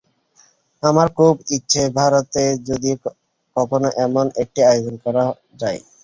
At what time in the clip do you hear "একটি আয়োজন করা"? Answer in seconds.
4.43-5.23